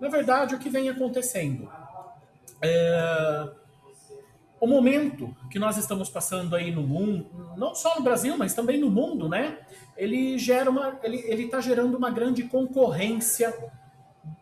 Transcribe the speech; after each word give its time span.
Na 0.00 0.08
verdade, 0.08 0.54
o 0.54 0.58
que 0.58 0.68
vem 0.68 0.88
acontecendo? 0.88 1.70
É, 2.62 3.48
o 4.60 4.66
momento 4.66 5.36
que 5.50 5.58
nós 5.58 5.76
estamos 5.76 6.08
passando 6.08 6.54
aí 6.54 6.70
no 6.70 6.82
mundo, 6.82 7.54
não 7.56 7.74
só 7.74 7.96
no 7.96 8.02
Brasil, 8.02 8.36
mas 8.36 8.54
também 8.54 8.78
no 8.78 8.90
mundo, 8.90 9.28
né? 9.28 9.58
Ele 9.96 10.38
gera 10.38 10.70
uma, 10.70 10.98
ele 11.02 11.44
está 11.44 11.60
gerando 11.60 11.96
uma 11.96 12.10
grande 12.10 12.44
concorrência 12.44 13.56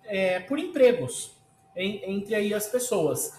é, 0.04 0.40
por 0.40 0.58
empregos 0.58 1.36
em, 1.74 2.02
entre 2.04 2.34
aí 2.34 2.54
as 2.54 2.66
pessoas. 2.66 3.38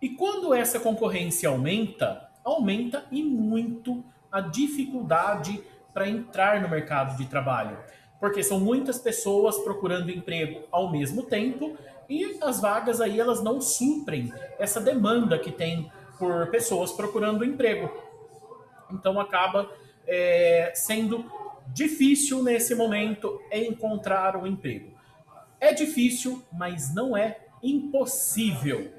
E 0.00 0.10
quando 0.10 0.54
essa 0.54 0.78
concorrência 0.80 1.48
aumenta, 1.48 2.28
aumenta 2.44 3.04
e 3.10 3.22
muito 3.22 4.04
a 4.30 4.40
dificuldade 4.40 5.62
para 5.92 6.08
entrar 6.08 6.60
no 6.60 6.68
mercado 6.68 7.16
de 7.16 7.26
trabalho, 7.26 7.78
porque 8.20 8.42
são 8.42 8.58
muitas 8.60 8.98
pessoas 8.98 9.58
procurando 9.58 10.10
emprego 10.10 10.62
ao 10.70 10.90
mesmo 10.90 11.22
tempo 11.22 11.76
e 12.08 12.38
as 12.42 12.60
vagas 12.60 13.00
aí 13.00 13.18
elas 13.18 13.42
não 13.42 13.60
suprem 13.60 14.32
essa 14.58 14.80
demanda 14.80 15.38
que 15.38 15.50
tem 15.50 15.90
por 16.18 16.46
pessoas 16.48 16.92
procurando 16.92 17.44
emprego. 17.44 17.90
Então 18.90 19.18
acaba 19.20 19.70
é, 20.06 20.72
sendo 20.74 21.30
difícil 21.68 22.42
nesse 22.42 22.74
momento 22.74 23.40
encontrar 23.52 24.36
um 24.36 24.46
emprego. 24.46 24.96
É 25.60 25.72
difícil, 25.72 26.42
mas 26.52 26.94
não 26.94 27.16
é 27.16 27.38
impossível. 27.62 28.90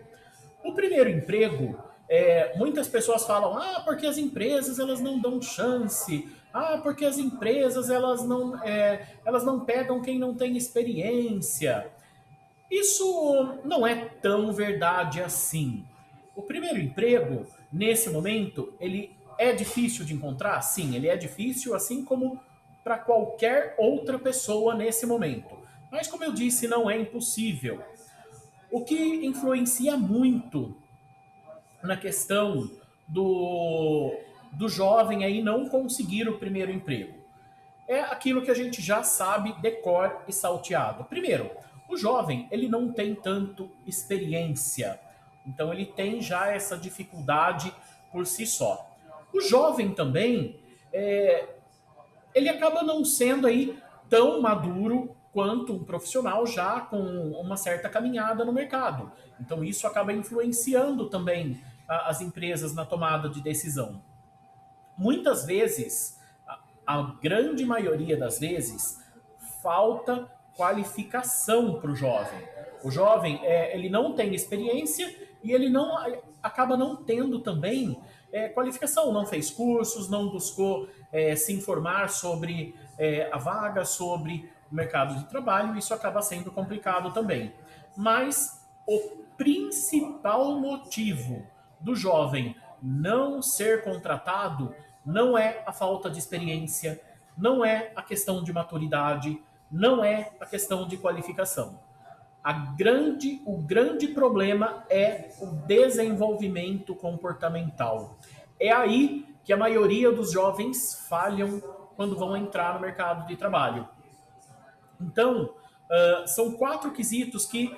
O 0.63 0.73
primeiro 0.73 1.09
emprego, 1.09 1.79
é, 2.09 2.57
muitas 2.57 2.87
pessoas 2.87 3.25
falam, 3.25 3.57
ah, 3.57 3.81
porque 3.85 4.05
as 4.05 4.17
empresas 4.17 4.79
elas 4.79 5.01
não 5.01 5.19
dão 5.19 5.41
chance, 5.41 6.27
ah, 6.53 6.79
porque 6.81 7.05
as 7.05 7.17
empresas 7.17 7.89
elas 7.89 8.25
não, 8.25 8.63
é, 8.63 9.15
elas 9.25 9.43
não 9.43 9.59
pegam 9.65 10.01
quem 10.01 10.17
não 10.17 10.33
tem 10.33 10.55
experiência. 10.55 11.91
Isso 12.71 13.59
não 13.63 13.85
é 13.85 13.95
tão 14.21 14.51
verdade 14.51 15.21
assim. 15.21 15.85
O 16.35 16.41
primeiro 16.41 16.79
emprego, 16.79 17.45
nesse 17.71 18.09
momento, 18.09 18.73
ele 18.79 19.15
é 19.37 19.51
difícil 19.53 20.05
de 20.05 20.13
encontrar? 20.13 20.61
Sim, 20.61 20.95
ele 20.95 21.07
é 21.07 21.15
difícil, 21.15 21.75
assim 21.75 22.03
como 22.03 22.39
para 22.83 22.97
qualquer 22.97 23.75
outra 23.77 24.17
pessoa 24.17 24.73
nesse 24.73 25.05
momento. 25.05 25.57
Mas, 25.91 26.07
como 26.07 26.23
eu 26.23 26.31
disse, 26.31 26.67
não 26.67 26.89
é 26.89 26.97
impossível. 26.97 27.81
O 28.71 28.83
que 28.83 29.25
influencia 29.25 29.97
muito 29.97 30.75
na 31.87 31.97
questão 31.97 32.69
do, 33.07 34.13
do 34.51 34.69
jovem 34.69 35.23
aí 35.23 35.41
não 35.41 35.67
conseguir 35.69 36.27
o 36.27 36.37
primeiro 36.37 36.71
emprego 36.71 37.17
é 37.87 38.01
aquilo 38.01 38.41
que 38.41 38.51
a 38.51 38.53
gente 38.53 38.81
já 38.81 39.01
sabe 39.01 39.53
decor 39.61 40.23
e 40.27 40.33
salteado. 40.33 41.05
Primeiro, 41.05 41.49
o 41.87 41.95
jovem 41.95 42.45
ele 42.51 42.67
não 42.67 42.91
tem 42.91 43.15
tanto 43.15 43.71
experiência 43.85 44.99
então 45.47 45.73
ele 45.73 45.85
tem 45.85 46.21
já 46.21 46.51
essa 46.51 46.77
dificuldade 46.77 47.73
por 48.11 48.27
si 48.27 48.45
só. 48.45 48.85
O 49.33 49.39
jovem 49.39 49.93
também, 49.93 50.59
é, 50.91 51.47
ele 52.35 52.49
acaba 52.49 52.83
não 52.83 53.05
sendo 53.05 53.47
aí 53.47 53.77
tão 54.09 54.41
maduro 54.41 55.15
quanto 55.31 55.73
um 55.73 55.83
profissional 55.83 56.45
já 56.45 56.81
com 56.81 56.99
uma 56.99 57.55
certa 57.55 57.87
caminhada 57.87 58.43
no 58.43 58.51
mercado. 58.51 59.11
Então 59.39 59.63
isso 59.63 59.87
acaba 59.87 60.11
influenciando 60.11 61.09
também 61.09 61.61
as 61.87 62.21
empresas 62.21 62.73
na 62.73 62.85
tomada 62.85 63.29
de 63.29 63.41
decisão. 63.41 64.01
Muitas 64.97 65.45
vezes, 65.45 66.19
a, 66.85 67.15
grande 67.21 67.65
maioria 67.65 68.17
das 68.17 68.39
vezes, 68.39 68.99
falta 69.61 70.29
qualificação 70.55 71.79
para 71.79 71.91
o 71.91 71.95
jovem. 71.95 72.39
O 72.83 72.91
jovem, 72.91 73.39
é, 73.43 73.75
ele 73.75 73.89
não 73.89 74.13
tem 74.13 74.33
experiência 74.33 75.13
e 75.43 75.51
ele 75.51 75.69
não 75.69 75.97
acaba 76.41 76.75
não 76.75 76.95
tendo 76.95 77.39
também 77.39 77.97
é, 78.31 78.49
qualificação, 78.49 79.11
não 79.11 79.25
fez 79.25 79.49
cursos, 79.49 80.09
não 80.09 80.29
buscou 80.29 80.89
é, 81.11 81.35
se 81.35 81.53
informar 81.53 82.09
sobre 82.09 82.75
é, 82.97 83.29
a 83.31 83.37
vaga, 83.37 83.85
sobre 83.85 84.49
o 84.71 84.75
mercado 84.75 85.15
de 85.15 85.29
trabalho, 85.29 85.77
isso 85.77 85.93
acaba 85.93 86.21
sendo 86.21 86.51
complicado 86.51 87.13
também. 87.13 87.53
Mas 87.95 88.67
o 88.85 89.23
principal 89.37 90.59
motivo 90.59 91.45
do 91.79 91.95
jovem 91.95 92.55
não 92.81 93.41
ser 93.41 93.83
contratado 93.83 94.73
não 95.05 95.37
é 95.37 95.63
a 95.65 95.71
falta 95.71 96.09
de 96.09 96.19
experiência, 96.19 97.01
não 97.37 97.63
é 97.63 97.91
a 97.95 98.01
questão 98.01 98.43
de 98.43 98.51
maturidade, 98.51 99.41
não 99.71 100.03
é 100.03 100.33
a 100.39 100.45
questão 100.45 100.87
de 100.87 100.97
qualificação 100.97 101.79
a 102.47 102.53
grande, 102.53 103.41
o 103.45 103.57
grande 103.57 104.07
problema 104.07 104.85
é 104.89 105.31
o 105.41 105.47
desenvolvimento 105.47 106.95
comportamental. 106.95 108.17
É 108.57 108.71
aí 108.71 109.25
que 109.43 109.51
a 109.51 109.57
maioria 109.57 110.13
dos 110.13 110.31
jovens 110.31 111.05
falham 111.09 111.59
quando 111.97 112.15
vão 112.15 112.37
entrar 112.37 112.75
no 112.75 112.79
mercado 112.79 113.27
de 113.27 113.35
trabalho. 113.35 113.85
Então, 115.01 115.43
uh, 115.43 116.25
são 116.25 116.53
quatro 116.53 116.91
quesitos 116.91 117.45
que 117.45 117.75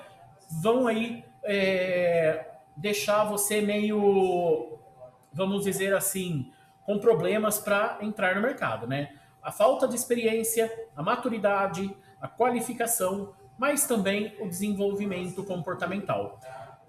vão 0.62 0.86
aí 0.86 1.26
é, 1.44 2.49
deixar 2.80 3.24
você 3.26 3.62
meio, 3.62 4.80
vamos 5.32 5.64
dizer 5.64 5.94
assim, 5.94 6.52
com 6.86 6.98
problemas 7.00 7.60
para 7.60 7.98
entrar 8.02 8.36
no 8.36 8.42
mercado, 8.42 8.88
né? 8.88 9.14
A 9.42 9.52
falta 9.52 9.88
de 9.88 9.96
experiência, 9.96 10.72
a 10.96 11.04
maturidade, 11.04 11.96
a 12.22 12.28
qualificação 12.28 13.34
mas 13.60 13.86
também 13.86 14.34
o 14.40 14.48
desenvolvimento 14.48 15.44
comportamental. 15.44 16.40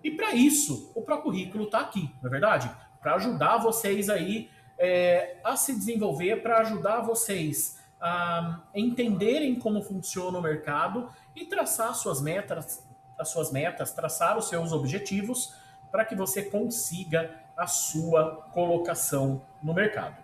E 0.04 0.12
para 0.12 0.32
isso, 0.32 0.92
o 0.94 1.02
currículo 1.02 1.64
está 1.64 1.80
aqui, 1.80 2.14
não 2.22 2.28
é 2.28 2.30
verdade? 2.30 2.70
Para 3.00 3.16
ajudar 3.16 3.58
vocês 3.58 4.08
aí 4.08 4.48
é, 4.78 5.38
a 5.42 5.56
se 5.56 5.74
desenvolver, 5.74 6.42
para 6.42 6.60
ajudar 6.60 7.00
vocês 7.00 7.80
a 8.00 8.62
entenderem 8.72 9.58
como 9.58 9.82
funciona 9.82 10.38
o 10.38 10.40
mercado 10.40 11.10
e 11.34 11.44
traçar 11.44 11.92
suas 11.94 12.22
metas, 12.22 12.88
as 13.18 13.28
suas 13.28 13.50
metas, 13.50 13.92
traçar 13.92 14.38
os 14.38 14.48
seus 14.48 14.72
objetivos 14.72 15.52
para 15.90 16.04
que 16.04 16.14
você 16.14 16.42
consiga 16.42 17.30
a 17.56 17.66
sua 17.66 18.48
colocação 18.52 19.42
no 19.62 19.74
mercado. 19.74 20.16